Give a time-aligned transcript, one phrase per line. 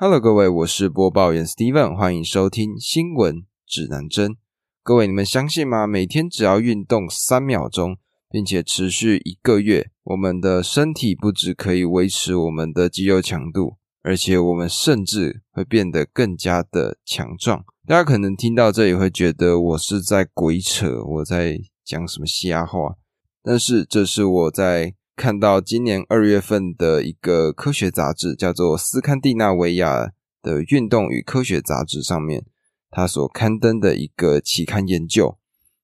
[0.00, 4.36] Hello，各位，我是播报员 Steven，欢迎收听新闻指南针。
[4.84, 5.88] 各位，你们相信吗？
[5.88, 7.96] 每天只要运动三秒钟，
[8.30, 17.64] 并且持续一个月，我们的身体不止可以维持我们的肌肉强度，而且我们甚至会变得更加的强壮。
[17.84, 22.94] 大家可能听到这里会觉得我是在鬼扯，我在讲什么瞎话，
[23.42, 24.94] 但是这是我在。
[25.18, 32.46] 看到今年二月份的一个科学杂志，叫做《斯堪的纳维亚的运动与科学杂志》上面，
[32.88, 35.36] 它所刊登的一个期刊研究。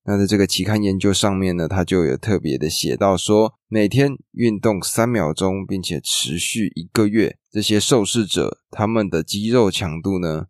[0.04, 10.46] 那在这个期刊研究上面呢，它就有特别的写到说，每天运动三秒钟，并且持续一个月，这些受试者他们的肌肉强度呢，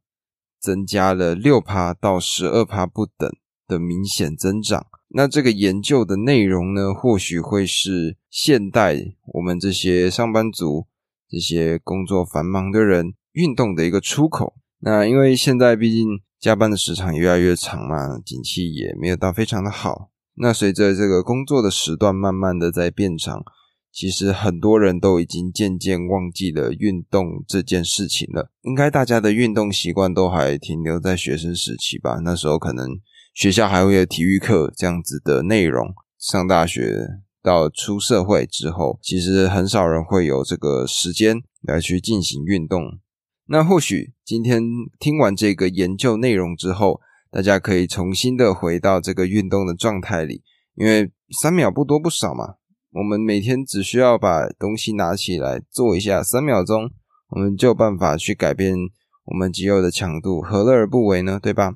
[0.60, 3.32] 增加了六趴到十二趴不等
[3.66, 4.86] 的明显增长。
[5.16, 8.96] 那这个研究的内容呢，或许会是现代
[9.34, 10.86] 我们这些上班族、
[11.28, 14.54] 这些工作繁忙的人运动的一个出口。
[14.80, 16.04] 那因为现在毕竟
[16.40, 20.10] 加班的时长越来越长嘛，景气也没有到非常的好。
[20.36, 23.44] 那随着这个工作的时段慢慢的在变长，
[23.92, 28.50] 其实很多人都已经渐渐忘记了运动这件事情了。
[28.62, 32.18] 应该大家的运动习惯都还停留在学生时期吧？
[32.24, 32.88] 那时候可能。
[33.34, 35.92] 学校还会有体育课这样子的内容。
[36.18, 43.00] 上大学到出社会之后，其实很少人会有这个时间来去进行运动。
[43.46, 44.62] 那或许今天
[44.98, 50.42] 听完这个研究内容之后，大家可以重新的回到这个运动的状态里，
[50.76, 51.10] 因为
[51.42, 52.54] 三秒不多不少嘛。
[52.92, 56.88] 我们每天只需要把东西拿起来做一下，三秒钟，
[57.30, 58.76] 我们就有办法去改变
[59.24, 61.40] 我们肌肉的强度，何乐而不为呢？
[61.42, 61.74] 对吧？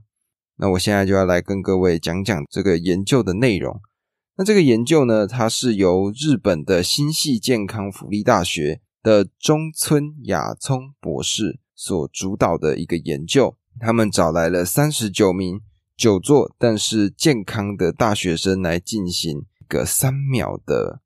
[0.60, 3.80] 那我现在就要来跟各位讲讲这个研究的内容。
[4.36, 13.56] 那这个研究呢，它是由日本的新系健康福利大学的中村雅聪博士所主导的一个研究。
[13.80, 15.60] 他们找来了三十九名
[15.96, 21.00] 久坐但是健康的大学生来进行一个三秒的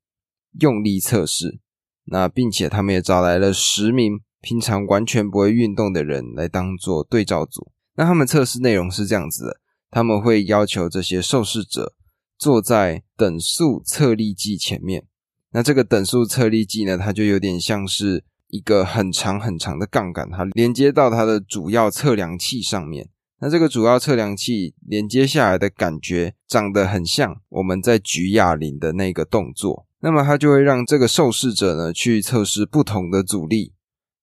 [0.61, 1.61] 用力测试。
[2.05, 7.71] 那并且他们也找来了十名平常完全不会运动的人来当做对照组。
[7.97, 9.61] 那他们测试内容是这样子的：
[9.91, 11.95] 他们会要求这些受试者
[12.39, 15.07] 坐在等速测力计前面。
[15.53, 23.11] 那这个等速测力计呢，它就有点像是一个很长很长的杠杆，它连接到它的主要测量器上面。
[23.41, 29.87] 那这个主要测量器连接下来的感觉，长得很像我们在举哑铃的那个动作。
[30.01, 33.75] 那么它就会让这个受试者呢去测试不同的阻力。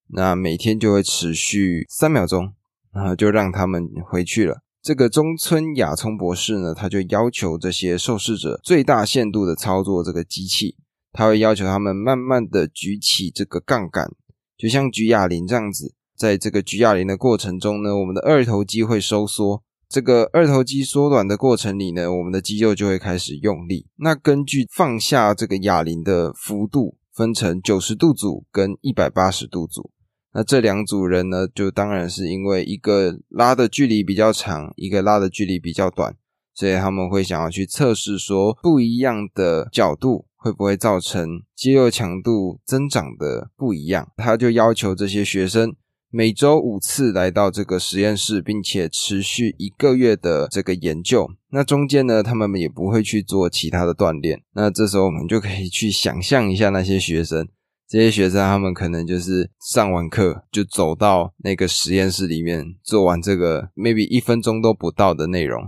[0.08, 2.54] 那每天就会持续三秒钟。
[2.94, 4.62] 然后就让他们回去了。
[4.82, 10.78] 这个中村雅聪博士呢，他就要求这些受试者最大限度的操作这个机器，
[11.12, 14.10] 他会要求他们慢慢的举起这个杠杆，
[14.58, 15.94] 就像举哑铃这样子。
[16.18, 19.64] 在这个举哑铃的过程中呢，我们的二头肌会收缩。
[19.88, 23.88] 这个二头肌缩短的过程里呢，我们的肌肉就会开始用力。
[23.96, 29.92] 那根据放下这个哑铃的幅度，分成九十度组跟一百八十度组。
[30.32, 36.16] 那这两组人呢，就当然是因为一个拉的距离比较长，一个拉的距离比较短，
[36.54, 44.12] 所以他们会想要去测试说不一样的角度会不会造成肌肉强度增长的不一样。
[44.18, 45.76] 他就要求这些学生
[46.12, 51.28] 每周五次来到这个实验室，并且持续一个月的这个研究。
[51.50, 54.44] 那中间呢，他们也不会去做其他的锻炼。
[54.54, 57.48] 那这时候我们就可以去想象一下那些学生。
[57.90, 65.60] 这些学生他们可能就是上完课就走到那个实验室里面做完这个 maybe 一分钟都不到的内容，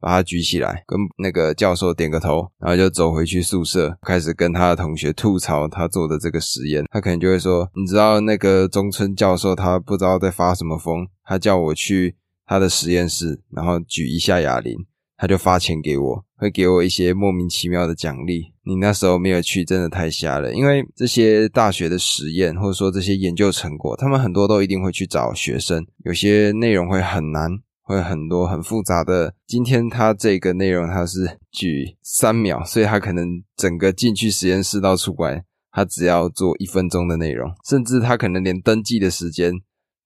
[0.00, 6.84] 把它举起来跟那个教授点个头，然后就走回去宿舍，开始跟他的同学吐槽他做的这个实验。
[6.90, 12.16] 他可能就会说：“你知道那个中村教授他不知道在发什么疯，他叫我去
[12.46, 14.74] 他的实验室，然后举一下哑铃。”
[15.20, 18.54] 他就发钱给我，会给我一些莫名其妙的奖励。
[18.64, 20.54] 你那时候没有去，真的太瞎了。
[20.54, 25.86] 因为这些大学的实验，或者说这些研究成果，他们很多都一定会去找学生。
[26.06, 27.50] 有些内容会很难，
[27.82, 29.34] 会很多很复杂的。
[29.46, 39.52] 今天他这个内容他是举三秒，所以他可能整个进去实验室到出来，他只要做一分钟的内容，甚至他可能连登记的时间、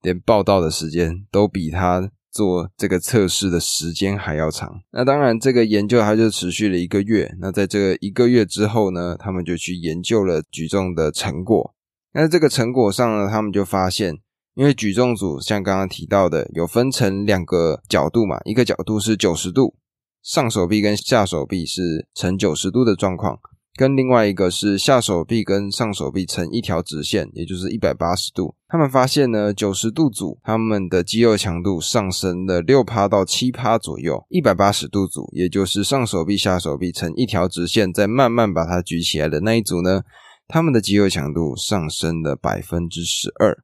[0.01, 2.11] 连报道的时间都比他。
[2.35, 7.33] 做这个测试的时间还要长，那当然这个研究它就持续了一个月。
[7.39, 11.73] 那在这个一个月之后呢，他们就去研究了举重的成果。
[12.11, 14.17] 那这个成果上呢，他们就发现，
[14.53, 19.77] 因为举重组像刚刚提到的，有分成两个角度嘛，一个角度是九十度，
[20.21, 23.39] 上手臂跟下手臂是呈九十度的状况。
[23.75, 28.55] 跟另外一个是下手臂跟上手臂成一条直线，也就是一百八十度。
[28.67, 40.03] 他们发现呢，九十度组他们的肌肉强度上升了六趴到七趴左右，一百八十度组，也就是上手臂下手臂成一条直线，再慢慢把它举起来的那一组呢，
[40.47, 43.57] 他们的肌肉强度上升了百分之十二。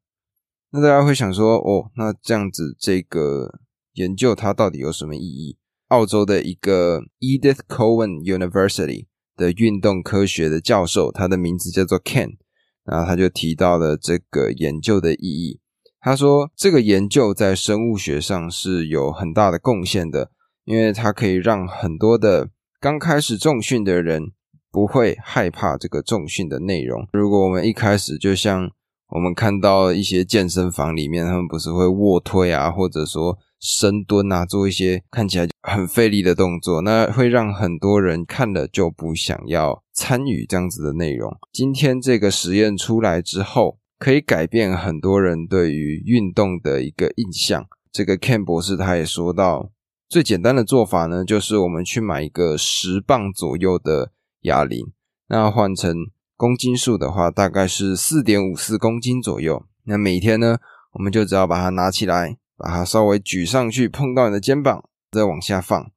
[0.71, 3.59] 那大家会想说，哦，那这样子这个
[3.93, 5.57] 研究它到底有什么意义？
[5.87, 9.07] 澳洲的一个 Edith Cowan University
[9.41, 12.37] 的运动科学的教授，他的名字叫做 Ken，
[12.85, 15.59] 然后他就提到了这个研究的意义。
[15.99, 20.31] 他说，这个研究在生物学上是有很大的贡献的，
[20.65, 22.49] 因为它可以让很多的
[22.79, 24.31] 刚开始重训的人
[24.71, 27.07] 不会害怕这个重训的内容。
[27.13, 28.71] 如果我们一开始就像
[29.09, 41.31] 我们看到一些健身房里面，他们不是会卧推啊，或者说深蹲啊，做一些看起来很费力的动作，那会让很多人看了就不想要参与这样子的内容。
[41.53, 47.65] 今天这个实验出来之后，可以改变很多人对于运动的一个印象。
[47.91, 49.69] 这个 Ken 博士他也说到，
[50.09, 54.11] 最简单的做法呢，就是我们去买一个十磅左右的
[54.41, 54.91] 哑铃，
[55.27, 55.95] 那换成。
[56.37, 59.63] 公斤数的话，大概是四点五四公斤左右。
[59.83, 60.57] 那每天呢，
[60.93, 65.91] 我们就只要把它拿起来，把它稍微举上去，碰到你的肩膀，再往下放。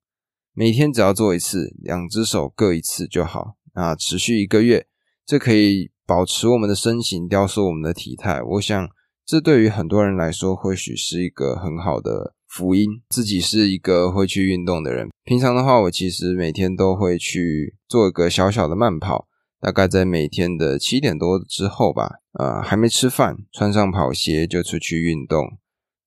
[0.55, 3.56] 每天只要做一次，两只手各一次就好。
[3.75, 4.87] 啊持续一个月，
[5.26, 8.40] 这可以保持我们的身形，雕塑我们的体态。
[8.40, 8.88] 我想，
[9.26, 13.02] 这对于很多人来说，或许是一个很好的福音。
[13.11, 19.26] 自己是一个会去运动的人，平常的话，我其实每天都会去做一个小小的慢跑。
[19.61, 25.56] 大概在每天的七点多之后吧，呃，还没吃饭，穿上跑鞋就出去运动，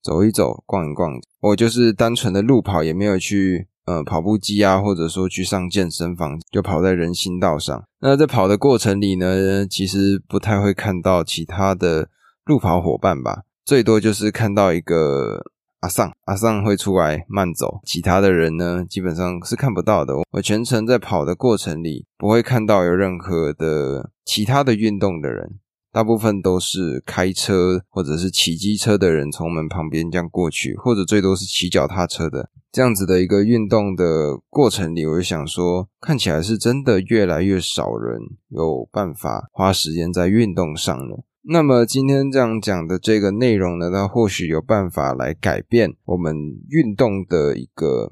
[0.01, 1.13] 走一走，逛一逛。
[1.41, 7.83] 我就是单纯的路跑，也没有去呃跑步机啊，或者说去上健身房，就跑在人行道上。
[7.99, 12.09] 那在跑的过程里呢，其实不太会看到其他的
[12.45, 15.51] 路跑伙伴吧，最多就是看到一个。
[15.81, 20.15] 阿尚，阿尚会出来慢走，其他的人呢，基本上是看不到的。
[20.31, 25.59] 我全程在跑的过程里，不会看到有任何的其他的运动的人，
[25.97, 41.23] 大部分都是开车或者是骑机车的人从我们旁边这样过去，或者最多是骑脚踏车的这样子的一个运动的过程里，我就想说，看起来是真的越来越少人有办法花时间在运动上了。
[41.41, 46.35] 那么今天这样讲的这个内容呢，它或许有办法来改变我们
[46.69, 48.11] 运动的一个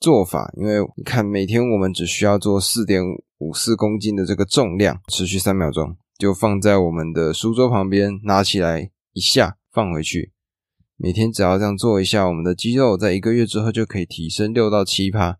[0.00, 3.02] 做法，因为你看每天我们只需要做四点
[3.36, 10.32] 五四公斤的这个重量，持续三秒钟，就放在我们的书桌旁边，拿起来一下放回去，
[10.96, 15.38] 每天只要这样做一下，我们的肌肉在一个月之后就可以提升六到七趴。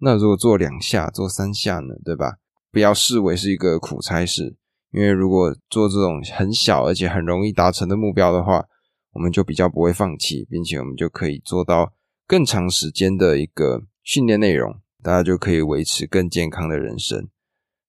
[0.00, 2.38] 那如果做两下、做三下呢，对吧？
[2.70, 4.56] 不要视为是一个苦差事。
[4.92, 8.64] 因为如果做这种很小而且很容易达成的目标的话，
[9.12, 11.92] 我们就比较不会放弃，并且我们就可以做到
[12.26, 17.28] 更长时间的一个训练内容，大家就可以维持更健康的人生。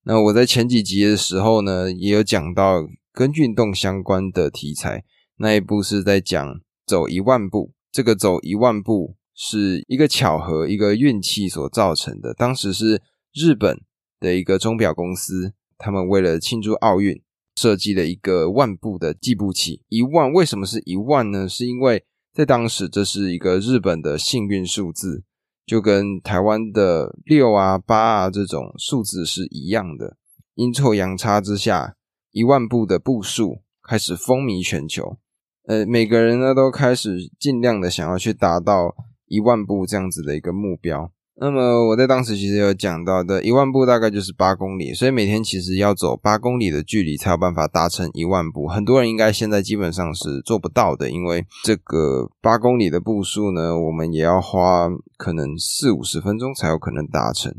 [0.04, 5.04] 那我在前几集的时候呢，也有讲到跟运动相关的题材，
[5.36, 7.72] 那一部是在讲走一万步。
[7.90, 12.32] 这个走一万步是一个巧合，一个运气所造成的。
[12.34, 13.02] 当时是
[13.34, 13.80] 日本
[14.20, 15.54] 的一个钟表公司。
[15.80, 17.22] 他们为了庆祝奥运，
[17.54, 19.82] 设计了一个万步的计步器。
[19.88, 21.48] 一万为什么是一万呢？
[21.48, 22.04] 是因为
[22.34, 25.22] 在当时这是一个日本的幸运数字，
[25.68, 30.16] 就跟台湾的六啊、八啊这种数字是一样的。
[30.54, 31.94] 阴错阳差之下，
[32.30, 35.18] 一万步的步数开始风靡全球。
[35.66, 38.96] 呃，每个人呢都开始尽量的想要去达到
[39.26, 41.12] 一万步这样子的一个目标。
[41.40, 48.66] 那么我在当时其实有讲到的，一万步大概就是八公里，所以每天其实要走八公里的距离才有办法达成一万步。
[48.66, 57.54] 很多人应该现在基本上是做不到的，因为这个八公里的步数呢，我们也要花可能四五十分钟才有可能达成。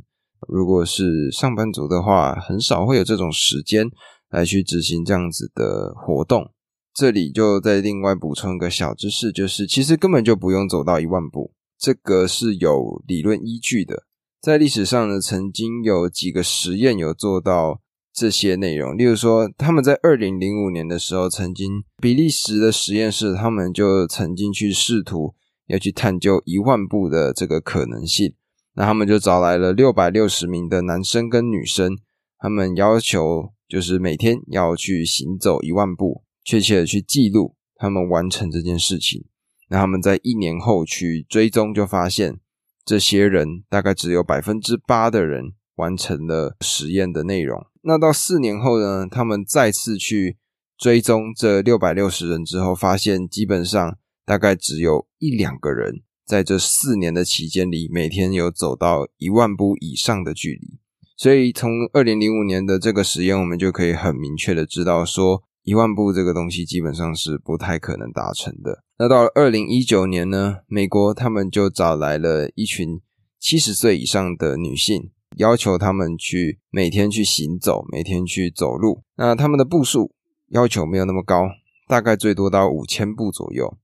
[0.48, 3.88] 如果是上班族的话，很少会有这种时间
[4.29, 6.51] 来去执行这样子的活动。
[6.93, 11.53] 这里就再另外补充一个小知识，就是其实根本就不用走到一万步。
[11.79, 14.03] 这个是有理论依据的，
[14.41, 17.79] 在历史上呢，曾经有几个实验有做到
[18.12, 18.98] 这些内容。
[18.98, 25.36] 例如说，他们在二零零五年的时候，曾经比利时的实验室，他们就曾经去试图
[25.67, 28.33] 要去探究一万步的这个可能性。
[28.74, 31.98] 那他们就找来了六百六十名的男生跟女生，
[32.38, 39.24] 他们要求就是每天要去行走一万步，确切的去记录他们完成这件事情。
[39.69, 42.39] 那他们在一年后去追踪，就发现
[42.83, 47.65] 这些人大概只有百分之八的人完成了实验的内容。
[47.83, 50.38] 那到四年后呢，他们再次去
[50.77, 60.79] 追踪这六百六十人之后，发现基本上大概只有一两个人在这四年的期间里，每天有走到一万步以上的距离。
[61.15, 65.43] 所以从二零零五年的这个实验，我们就可以很明确的知道说。
[65.63, 68.83] 一万步这个东西基本上是不太可能达成的。
[68.97, 73.01] 那到了二零一九年呢，美国他们就找来了一群
[73.39, 79.03] 七十岁以上的女性，要求他们去每天去行走，每天去走路。
[79.15, 80.11] 那他们的步数
[80.49, 81.49] 要求没有那么高，
[81.87, 83.77] 大概最多到五千步左右。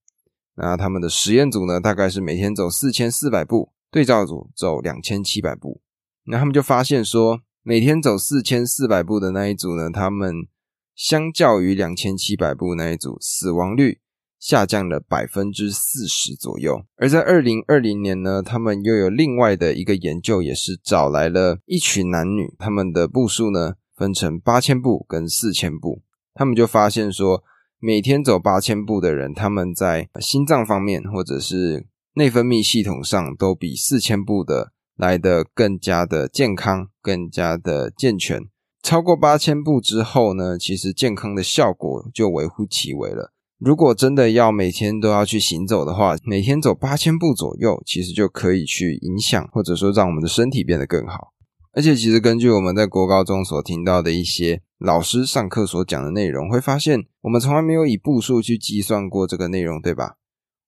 [0.56, 5.82] 那他们的实验组呢，大概是每天走四千四百步，对照组走两千七百步。
[6.26, 10.48] 那他们就发现说，每天走四千四百步的那一组呢，他们
[10.96, 14.00] 相较于两千七百部那一组，死亡率
[14.40, 16.86] 下降了百分之四十左右。
[16.96, 26.02] 而在二零二零年呢，他们又有另外的一个研究，也是找来了一群男女，他们的步数呢分成八千步跟四千步。
[26.34, 27.44] 他们就发现说，
[27.80, 38.44] 每天走八千步的人，他们在心脏方面或者是内分泌系统上，都比四千步的来的更加的健康，更加的健全。
[38.86, 43.34] 超过八千步之后呢，其实健康的效果就微乎其微了。
[43.58, 51.34] 如果真的要每天都要去行走的话，每天走八千步左右，其实就可以去影响或者说让我们的身体变得更好。
[51.72, 60.18] 而且，其实根据我们在国高中所听到的一些老师上课所讲的内容，会发现我们从来没有以步数去计算过这个内容，对吧？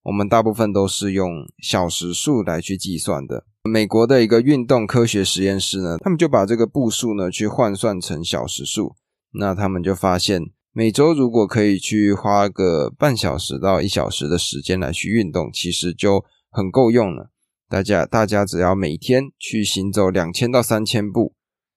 [0.08, 3.44] 我们大部分都是用小时数来去计算的。
[3.64, 8.94] 美国的一个运动科学实验室呢，他们就把这个步数呢去换算成小时数。
[9.32, 10.40] 那他们就发现，
[10.72, 17.30] 每周如果可以去花个半小时到一小时的时间来去运动，其实就很够用了。
[17.68, 21.34] 大家大家只要每天去行走两千到三千步，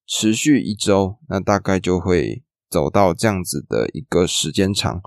[0.07, 5.01] 持续一周，那大概就会走到这样子的一个时间长，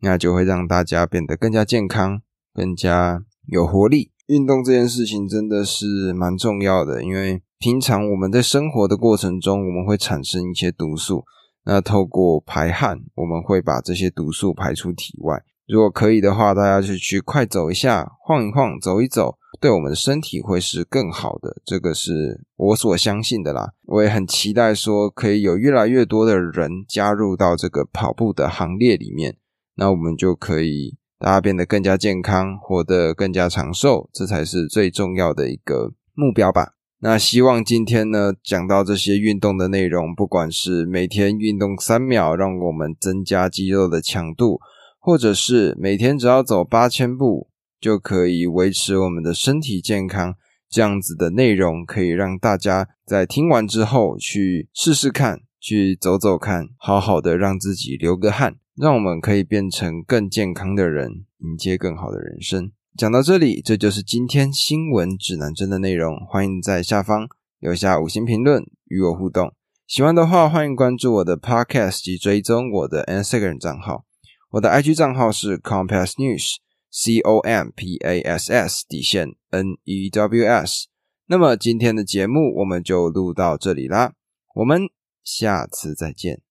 [0.00, 2.22] 那就会让大家变得更加健康。
[2.54, 7.02] 更加有活力，运动这件事情真的是蛮重要的。
[7.02, 11.24] 因为平常我们在生活的过程中，我们会产生一些毒素，
[11.64, 15.42] 那透过排汗，我们会把这些毒素排出体外。
[15.66, 21.56] 如果可以的话，大家就去快走一下，晃一晃，走一走，对我们的身体会是更好的。
[21.64, 23.72] 这个是我所相信的啦。
[23.86, 29.36] 我也很期待说，可以有越来越多的人加入到这个跑步的行列里面，
[29.74, 30.96] 那我们就可以。
[31.18, 36.74] 大家变得更加健康，活得更加长寿，这才是最重要的一个目标吧。
[37.00, 44.60] 那希望今天呢讲到这些运动的内容，不管是每天运动三秒，让我们增加肌肉的强度，
[44.98, 47.48] 或者是每天只要走八千步
[47.80, 50.34] 就可以维持我们的身体健康，
[50.68, 58.56] 这样子的内容可以让大家在听完之后去试试看，去走走看，好好的让自己流个汗。
[58.80, 62.70] 让我们可以变成更健康的人，迎接更好的人生。
[62.96, 66.16] 讲到这里，这就是今天新闻指南针的内容。
[66.26, 69.52] 欢迎在下方留下五星评论与我互动。
[69.88, 74.04] 喜欢的话，欢迎关注我的 Podcast 及追踪我的 Instagram 账号。
[74.50, 80.86] 我的 IG 账号是 Compass News，C O M P A S S 底线 N E W S。
[81.26, 84.12] 那么今天的节目我们就录到这里啦，
[84.54, 84.82] 我们
[85.24, 86.42] 下次再见。